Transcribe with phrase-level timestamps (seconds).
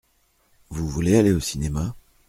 [0.69, 1.95] Vous voulez aller au cinéma?